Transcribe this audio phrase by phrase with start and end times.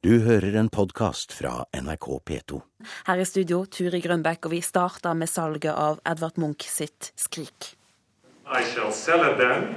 [0.00, 2.60] Du hører en podkast fra NRK P2.
[3.04, 7.74] Her i studio, Turi Grønbekk, og vi starter med salget av Edvard Munch sitt 'Skrik'.
[8.48, 9.76] I shall sell it then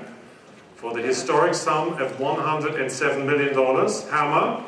[0.80, 4.08] for the historic sum of 107 million dollars.
[4.12, 4.64] Hammer.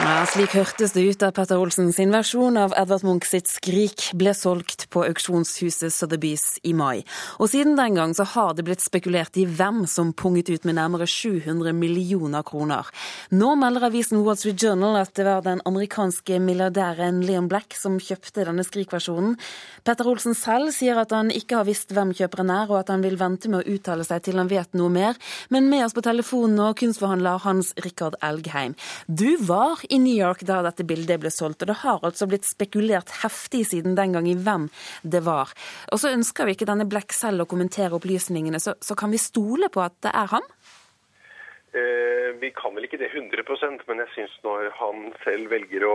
[0.00, 4.14] Ja, slik hørtes det ut da Petter Olsen sin versjon av Edvard Munch sitt 'Skrik'
[4.16, 7.04] ble solgt på auksjonshuset Sotheby's i mai.
[7.36, 10.78] Og siden den gang så har det blitt spekulert i hvem som punget ut med
[10.78, 12.88] nærmere 700 millioner kroner.
[13.30, 18.00] Nå melder avisen Wall Street Journal at det var den amerikanske milliardæren Leon Black som
[18.00, 19.36] kjøpte denne Skrik-versjonen.
[19.84, 23.04] Petter Olsen selv sier at han ikke har visst hvem kjøperen er, og at han
[23.04, 25.20] vil vente med å uttale seg til han vet noe mer.
[25.50, 28.72] Men med oss på telefonen og kunstforhandler Hans Rikard Elgheim.
[29.06, 32.48] Du var i New York da dette bildet ble solgt, og det har altså blitt
[32.48, 34.68] spekulert heftig siden den gang i hvem
[35.02, 35.52] det var.
[35.90, 39.20] Og så ønsker vi ikke denne Black selv å kommentere opplysningene, så, så kan vi
[39.22, 40.46] stole på at det er han?
[41.70, 45.94] Eh, vi kan vel ikke det 100% men jeg syns når han selv velger å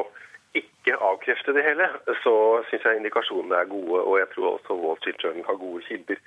[0.60, 1.88] ikke avkrefte det hele,
[2.24, 2.34] så
[2.70, 4.02] syns jeg indikasjonene er gode.
[4.02, 6.22] Og jeg tror også Wall Street Journal har gode kilder.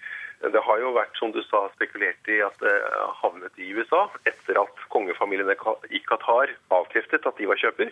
[0.54, 2.74] Det har jo vært, som du sa, spekulert i at det
[3.22, 7.90] havnet i USA etter at kongefamilien i Qatar avkreftet at de var kjøper.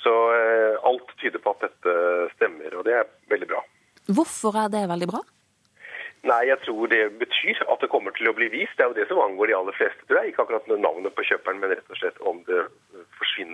[0.00, 1.96] Så eh, alt tyder på at dette
[2.38, 3.60] stemmer, og det er veldig bra.
[4.08, 5.20] Hvorfor er det veldig bra?
[6.22, 8.76] Nei, jeg tror det betyr at det kommer til å bli vist.
[8.78, 10.32] Det er jo det som angår de aller fleste, tror jeg.
[10.32, 12.62] Ikke akkurat navnet på kjøperen, men rett og slett om det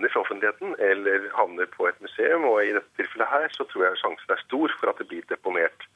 [0.09, 2.45] forsvinner fra offentligheten eller havner på et museum.
[2.45, 5.23] Og i dette tilfellet her så tror jeg sjansen er stor for at det blir
[5.29, 5.87] deponert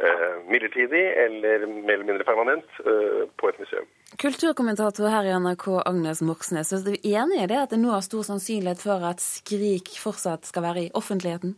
[0.00, 3.88] Eh, midlertidig eller mer eller mindre permanent eh, på et museum.
[4.22, 6.70] Kulturkommentator her i NRK, Agnes Moxnes.
[6.72, 10.48] Er du enig i det at det nå er stor sannsynlighet for at Skrik fortsatt
[10.48, 11.52] skal være i offentligheten?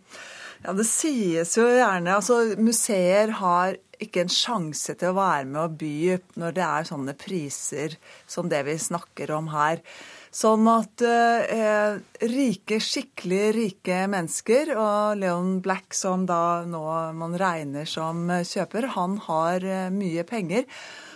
[0.65, 2.17] Ja, Det sies jo gjerne.
[2.17, 5.95] altså Museer har ikke en sjanse til å være med og by
[6.43, 7.95] når det er sånne priser
[8.27, 9.85] som det vi snakker om her.
[10.33, 16.81] Sånn at eh, rike, skikkelig rike mennesker, og Leon Black, som da nå
[17.19, 20.65] man regner som kjøper, han har eh, mye penger.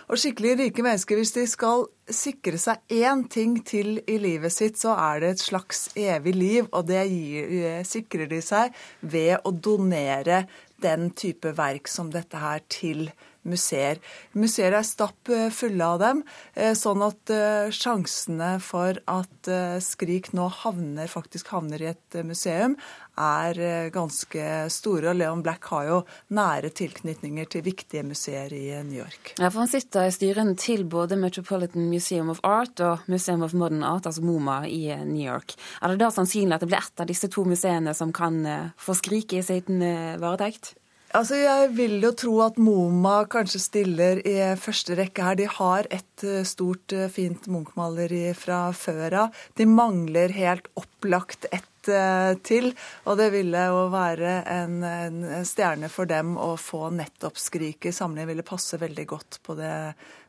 [0.07, 4.77] Og skikkelig rike mennesker, hvis de skal sikre seg én ting til i livet sitt,
[4.79, 9.41] så er det et slags evig liv, og det gir, eh, sikrer de seg ved
[9.41, 10.43] å donere
[10.77, 13.09] den type verk som dette her til
[13.47, 13.99] museer.
[14.37, 16.21] Museer er stapp eh, fulle av dem,
[16.55, 19.49] eh, sånn at eh, sjansene for at
[19.83, 22.75] Skrik nå havner, faktisk havner i et museum,
[23.17, 25.07] er ganske store.
[25.09, 25.99] Og Leon Black har jo
[26.35, 29.31] nære tilknytninger til viktige museer i New York.
[29.39, 33.55] Ja, for Han sitter i styrene til både Metropolitan Museum of Art og Museum of
[33.57, 35.55] Modern Art, altså MoMA, i New York.
[35.81, 38.43] Er det da sannsynlig at det blir ett av disse to museene som kan
[38.77, 39.81] få Skrik i sin
[40.21, 40.75] varetekt?
[41.17, 45.37] Altså, Jeg vil jo tro at MoMA kanskje stiller i første rekke her.
[45.39, 49.39] De har et eh, stort, eh, fint Munch-maleri fra før av.
[49.57, 52.69] De mangler helt opplagt ett eh, til.
[53.09, 57.95] Og det ville jo være en, en stjerne for dem å få nettopp Skrik i
[57.95, 58.29] samling.
[58.29, 59.73] Ville passe veldig godt på det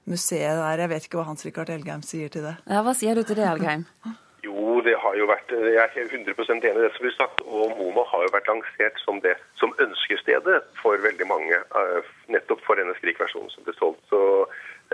[0.08, 0.86] museet der.
[0.86, 2.56] Jeg vet ikke hva Hans Rikard Elgheim sier til det.
[2.64, 3.84] Ja, Hva sier du til det, Elgheim?
[4.46, 7.42] Jo, det har jo vært, jeg er 100% enig i det som blir sagt.
[7.42, 11.58] Og MoMA har jo vært lansert som det som ønskestedet for veldig mange.
[11.80, 14.04] Eh, nettopp for denne Skrik-versjonen som ble solgt.
[14.12, 14.20] Så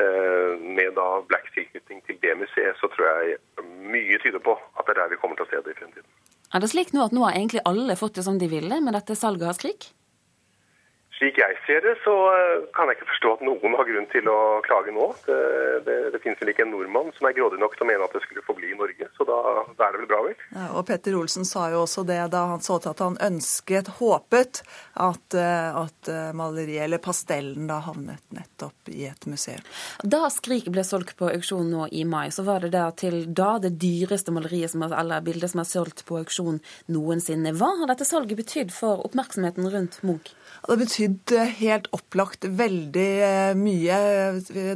[0.00, 3.36] eh, med da Black tilknytning til det museet, så tror jeg
[3.92, 6.08] mye tyder på at det er der vi kommer til å se det i fremtiden.
[6.54, 8.96] Er det slik nå at nå har egentlig alle fått det som de ville med
[8.96, 9.90] dette salget av Skrik?
[11.14, 14.26] Slik jeg ser det, så eh, kan jeg ikke forstå at noen har grunn til
[14.30, 15.06] å klage nå.
[15.28, 15.36] Det,
[15.86, 18.16] det, det finnes vel ikke en nordmann som er grådig nok til å mene at
[18.16, 19.06] det skulle forbli i Norge.
[19.14, 19.36] Så da,
[19.78, 20.34] da er det vel bra, vel.
[20.56, 23.92] Ja, og Petter Olsen sa jo også det da han så til at han ønsket,
[24.00, 24.64] håpet,
[25.06, 29.62] at, eh, at eh, maleriet, eller pastellen, da havnet nettopp i et museum.
[30.02, 33.54] Da 'Skrik' ble solgt på auksjon nå i mai, så var det da til da
[33.62, 36.58] det dyreste maleriet som, eller bildet som er solgt på auksjon
[36.90, 37.54] noensinne.
[37.54, 40.34] Hva har dette salget betydd for oppmerksomheten rundt Munch?
[40.64, 43.96] Det har betydd eh, helt opplagt veldig eh, mye.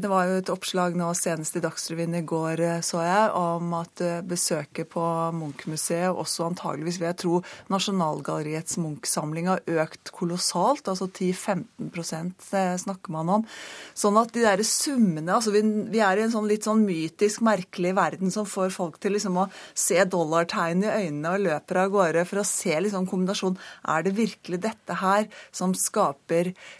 [0.00, 3.74] Det var jo et oppslag nå senest i Dagsrevyen i går, eh, så jeg, om
[3.78, 5.04] at besøket på
[5.36, 7.40] Munch-museet, også antageligvis vil jeg tro
[7.72, 10.88] Nasjonalgalleriets Munch-samling, har økt kolossalt.
[10.88, 12.48] Altså 10-15%
[12.84, 13.46] snakker man om.
[13.98, 17.42] Sånn at de der summene altså vi, vi, er i en sånn litt sånn mytisk,
[17.46, 21.92] merkelig verden som får folk til liksom å se dollartegn i øynene og løper av
[21.94, 23.58] gårde for å se liksom kombinasjonen.
[23.88, 26.17] Er det virkelig dette her som skaper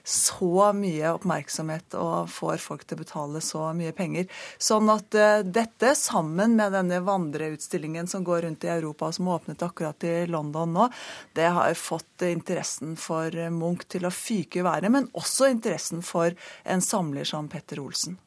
[0.05, 4.29] så mye oppmerksomhet og får folk til å betale så mye penger.
[4.59, 9.65] Sånn at uh, dette, sammen med denne vandreutstillingen som går rundt i Europa, som åpnet
[9.65, 10.91] akkurat i London nå,
[11.39, 16.35] det har fått interessen for Munch til å fyke i været, men også interessen for
[16.65, 18.19] en samler som Petter Olsen.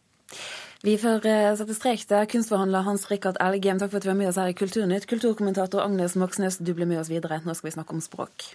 [0.81, 2.25] Vi får eh, sette strek der.
[2.25, 5.05] Kunstforhandler Hans Rikard Elgem, takk for at du var med oss her i Kulturnytt.
[5.09, 7.37] Kulturkommentator Agnes Moxnes, du blir med oss videre.
[7.45, 8.47] Nå skal vi snakke om språk.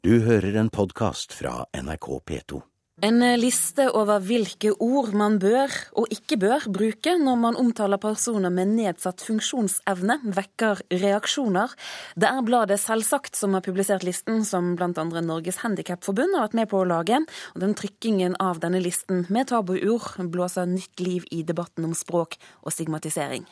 [0.00, 2.58] Du hører en podkast fra NRK P2.
[3.04, 5.68] En liste over hvilke ord man bør
[6.00, 11.76] og ikke bør bruke når man omtaler personer med nedsatt funksjonsevne, vekker reaksjoner.
[12.16, 15.04] Det er bladet Selvsagt som har publisert listen, som bl.a.
[15.20, 17.20] Norges Handikapforbund har vært med på å lage.
[17.52, 22.40] Og den trykkingen av denne listen med tabuord blåser nytt liv i debatten om språk
[22.64, 23.44] og stigmatisering.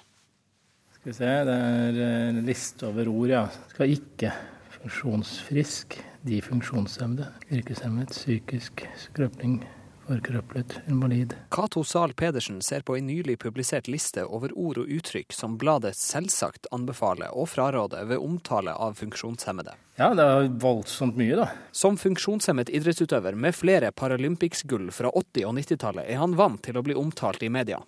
[0.96, 3.50] Skal vi se, det er en liste over ord, ja.
[3.68, 4.32] Skal ikke
[4.78, 9.62] funksjonsfrisk, de funksjonshemmede, yrkeshemmet, psykisk skrøpning,
[10.08, 11.34] forkrøplet, invalid.
[11.52, 15.94] Cato Zahl Pedersen ser på en nylig publisert liste over ord og uttrykk som bladet
[15.96, 19.76] selvsagt anbefaler og fraråder ved omtale av funksjonshemmede.
[19.98, 21.48] Ja, det er voldsomt mye, da.
[21.72, 26.84] Som funksjonshemmet idrettsutøver med flere Paralympics-gull fra 80- og 90-tallet er han vant til å
[26.86, 27.80] bli omtalt i media.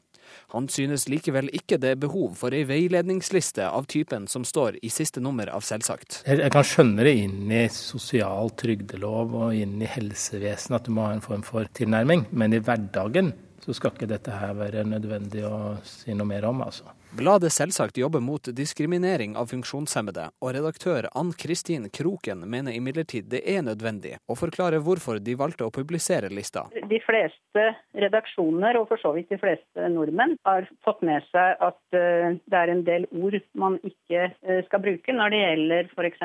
[0.55, 4.93] Han synes likevel ikke det er behov for ei veiledningsliste av typen som står i
[4.93, 6.23] siste nummer av Selvsagt.
[6.27, 11.09] Jeg kan skjønne det inn i sosial trygdelov og inn i helsevesenet at du må
[11.09, 15.45] ha en form for tilnærming, men i hverdagen så skal ikke dette her være nødvendig
[15.47, 16.89] å si noe mer om, altså.
[17.19, 23.41] Bladet Selvsagt jobber mot diskriminering av funksjonshemmede, og redaktør Ann Kristin Kroken mener imidlertid det
[23.51, 26.69] er nødvendig å forklare hvorfor de valgte å publisere lista.
[26.71, 27.65] De fleste
[27.99, 32.61] redaksjoner, og for så vidt de fleste nordmenn, har fått med seg at eh, det
[32.61, 36.23] er en del ord man ikke eh, skal bruke når det gjelder f.eks.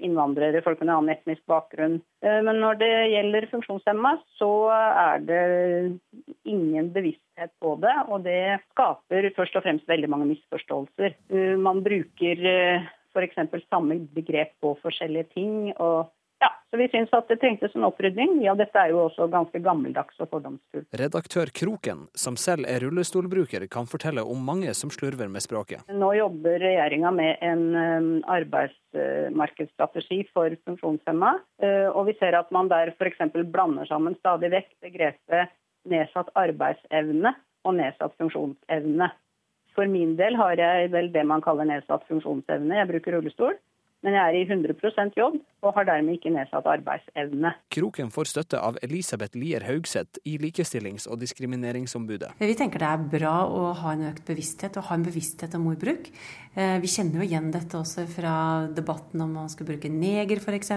[0.00, 2.00] innvandrere, folk med annen etnisk bakgrunn.
[2.26, 5.44] Eh, men når det gjelder funksjonshemma, så er det
[6.42, 6.90] ingen
[7.34, 11.14] bevissthet på det, og det skaper først og fremst veldig mange misforståelser.
[11.30, 12.82] Uh, man bruker uh,
[13.14, 13.34] f.eks.
[13.70, 15.72] samme begrep på forskjellige ting.
[15.78, 16.10] og
[16.40, 18.42] ja, så Vi syns at det trengtes en opprydning.
[18.42, 20.88] Ja, dette er jo også ganske gammeldags og fordomsfullt.
[20.92, 25.80] Redaktør Kroken, som selv er rullestolbruker, kan fortelle om mange som slurver med språket.
[25.88, 31.38] Nå jobber regjeringa med en um, arbeidsmarkedsstrategi for funksjonshemma.
[31.94, 33.22] Og vi ser at man der f.eks.
[33.54, 35.54] blander sammen stadig vekk begrepet
[35.90, 37.34] nedsatt arbeidsevne
[37.64, 39.10] og nedsatt funksjonsevne.
[39.74, 42.76] For min del har jeg vel det man kaller nedsatt funksjonsevne.
[42.78, 43.56] Jeg bruker rullestol.
[44.04, 47.54] Men jeg er i 100% jobb og har dermed ikke nedsatt arbeidsevne.
[47.72, 52.34] Kroken får støtte av Elisabeth Lier Haugseth i Likestillings- og diskrimineringsombudet.
[52.36, 55.70] Vi tenker det er bra å ha en økt bevissthet og ha en bevissthet om
[55.72, 56.10] ordbruk.
[56.52, 58.34] Eh, vi kjenner jo igjen dette også fra
[58.76, 60.74] debatten om man skal bruke neger f.eks.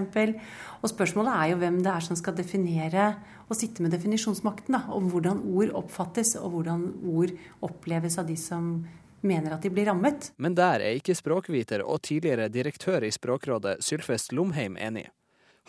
[0.80, 3.10] Og spørsmålet er jo hvem det er som skal definere
[3.48, 4.78] og sitte med definisjonsmakten.
[4.78, 7.36] Da, om hvordan ord oppfattes og hvordan ord
[7.68, 8.72] oppleves av de som
[9.22, 10.32] mener at de blir rammet.
[10.38, 15.08] Men der er ikke språkviter og tidligere direktør i Språkrådet Sylfest Lomheim enig.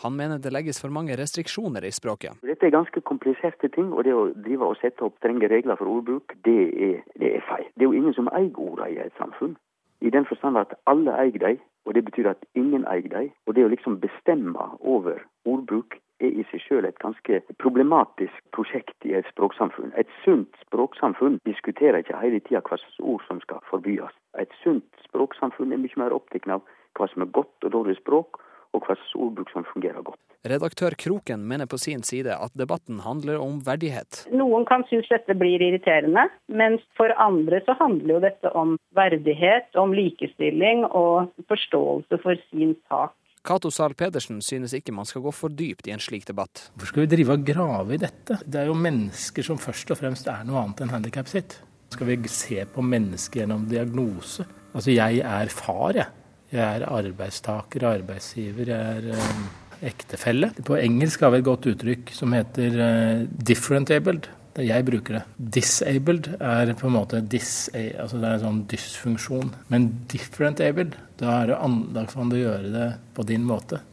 [0.03, 2.39] Han mener det legges for mange restriksjoner i språket.
[2.47, 5.91] Dette er ganske kompliserte ting, og det å drive og sette opp strenge regler for
[5.91, 7.65] ordbruk, det er, det er feil.
[7.75, 9.57] Det er jo ingen som eier ordene i et samfunn.
[9.99, 13.33] I den forstand at alle eier dem, og det betyr at ingen eier dem.
[13.47, 19.07] Og det å liksom bestemme over ordbruk er i seg selv et ganske problematisk prosjekt
[19.07, 19.93] i et språksamfunn.
[19.99, 24.13] Et sunt språksamfunn diskuterer ikke hele tida hva slags ord som skal forbys.
[24.39, 26.65] Et sunt språksamfunn er mye mer opptatt av
[26.97, 28.41] hva som er godt og dårlig språk,
[28.75, 30.19] og hva slags ordbruk som fungerer godt.
[30.47, 34.21] Redaktør Kroken mener på sin side at debatten handler om verdighet.
[34.31, 39.67] Noen kan synes dette blir irriterende, mens for andre så handler jo dette om verdighet,
[39.75, 43.15] om likestilling og forståelse for sin sak.
[43.49, 46.67] Cato Zahl Pedersen synes ikke man skal gå for dypt i en slik debatt.
[46.75, 48.37] Hvorfor skal vi drive og grave i dette?
[48.45, 51.55] Det er jo mennesker som først og fremst er noe annet enn handikapet sitt.
[51.89, 54.45] Skal vi se på mennesket gjennom diagnose?
[54.69, 56.13] Altså, jeg er far, jeg.
[56.53, 59.47] Jeg er arbeidstaker, arbeidsgiver, jeg er um,
[59.85, 60.51] ektefelle.
[60.65, 64.29] På engelsk har vi et godt uttrykk som heter uh, 'different-abled'.
[64.57, 65.21] Jeg bruker det.
[65.37, 69.53] Disabled er på en måte dis, altså det er en sånn dysfunksjon.
[69.69, 73.83] Men different-abled, da, da kan du gjøre det på din måte.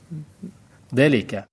[0.90, 1.50] Det liker jeg.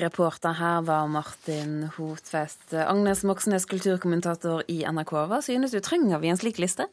[0.00, 2.74] Reporter her var Martin Hotfest.
[2.74, 5.14] Agnes Moxnes, kulturkommentator i NRK.
[5.30, 6.90] Hva synes du, trenger vi en slik liste?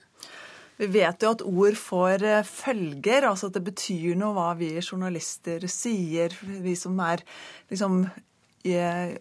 [0.78, 4.76] Vi vet jo at ord får eh, følger, altså at det betyr noe hva vi
[4.78, 6.36] journalister sier.
[6.46, 7.24] Vi som er
[7.72, 8.04] liksom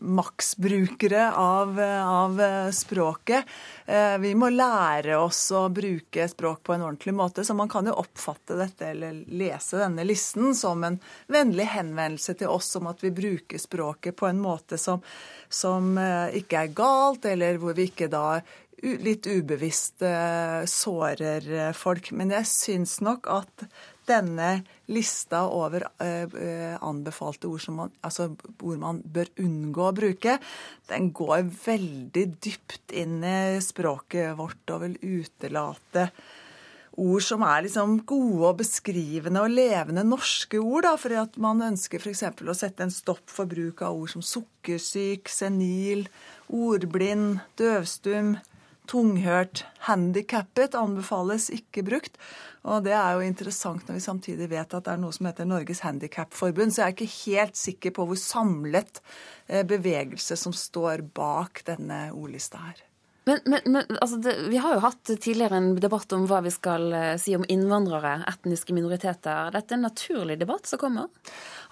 [0.00, 2.40] maksbrukere av, av,
[2.72, 3.44] språket.
[3.86, 7.44] Eh, vi må lære oss å bruke språk på en ordentlig måte.
[7.44, 10.98] Så man kan jo oppfatte dette eller lese denne listen som en
[11.32, 15.02] vennlig henvendelse til oss om at vi bruker språket på en måte som,
[15.48, 18.40] som eh, ikke er galt, eller hvor vi ikke da
[18.76, 20.04] litt ubevisst
[20.68, 22.10] sårer folk.
[22.12, 23.64] Men jeg syns nok at
[24.08, 24.50] denne
[24.92, 28.30] lista over uh, anbefalte ord, man, altså
[28.62, 30.38] ord man bør unngå å bruke,
[30.90, 36.10] den går veldig dypt inn i språket vårt og vil utelate
[36.96, 40.86] ord som er liksom gode og beskrivende og levende norske ord.
[40.86, 42.24] Da, fordi at man ønsker f.eks.
[42.24, 46.06] å sette en stopp for bruk av ord som sukkersyk, senil,
[46.48, 48.36] ordblind, døvstum,
[48.90, 52.18] tunghørt, handikappet anbefales ikke brukt.
[52.66, 55.48] Og det er jo interessant når vi samtidig vet at det er noe som heter
[55.48, 56.74] Norges Handikapforbund.
[56.74, 59.02] Så jeg er ikke helt sikker på hvor samlet
[59.46, 62.85] eh, bevegelse som står bak denne ordlista her.
[63.26, 66.52] Men, men, men altså det, vi har jo hatt tidligere en debatt om hva vi
[66.54, 69.50] skal eh, si om innvandrere, etniske minoriteter.
[69.50, 71.08] Dette er en naturlig debatt som kommer?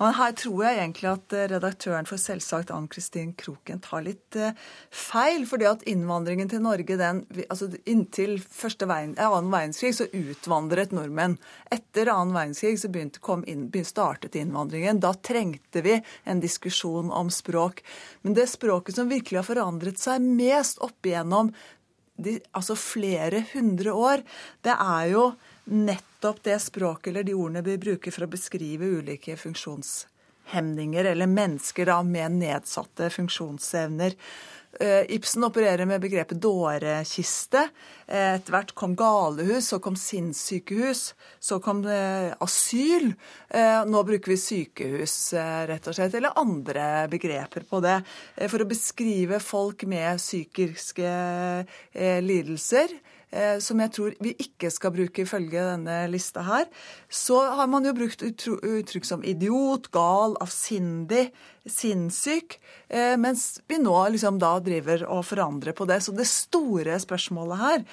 [0.00, 4.34] Men her tror jeg egentlig at eh, redaktøren for Selvsagt, Ann Kristin Kroken, tar litt
[4.34, 4.56] feil,
[4.90, 5.46] feil.
[5.46, 11.38] fordi at innvandringen til Norge, den, altså Inntil første veien, annen verdenskrig så utvandret nordmenn.
[11.70, 14.98] Etter annen verdenskrig så begynte, inn, startet innvandringen.
[14.98, 17.84] Da trengte vi en diskusjon om språk.
[18.26, 21.43] Men det språket som virkelig har forandret seg mest opp igjennom
[22.16, 24.22] de, altså flere hundre år,
[24.62, 25.24] det er jo
[25.72, 29.36] nettopp det språket eller de ordene vi bruker for å beskrive ulike
[30.44, 34.14] funksjonshemninger eller mennesker da, med nedsatte funksjonsevner.
[34.80, 37.68] Eh, Ibsen opererer med begrepet dårekiste.
[38.06, 41.84] Eh, etter hvert kom galehus, så kom sinnssykehus, så kom
[42.40, 43.14] asyl.
[43.48, 45.32] Eh, nå bruker vi sykehus,
[45.68, 48.02] rett og slett, eller andre begreper på det.
[48.48, 51.14] For å beskrive folk med psykiske
[51.94, 52.98] lidelser
[53.58, 56.68] som jeg tror vi ikke skal bruke ifølge denne lista her,
[57.10, 61.28] så har man jo brukt uttrykk som idiot, gal, avsindig,
[61.64, 66.02] sinnssyk, eh, mens vi nå liksom da driver og forandrer på det.
[66.04, 67.84] Så det store spørsmålet her,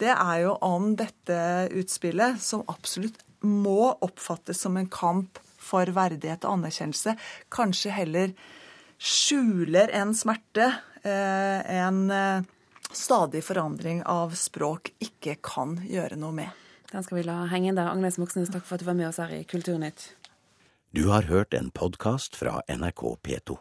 [0.00, 1.40] det er jo om dette
[1.78, 7.14] utspillet, som absolutt må oppfattes som en kamp for verdighet og anerkjennelse,
[7.52, 8.32] kanskje heller
[9.00, 10.72] skjuler en smerte,
[11.06, 12.02] eh, en
[12.92, 16.60] stadig forandring av språk ikke kan gjøre noe med.
[16.90, 17.90] Den skal vi la henge der.
[17.92, 20.10] Agnes Moxnes, takk for at du var med oss her i Kulturnytt.
[20.90, 23.58] Du har hørt en podkast fra NRK P2.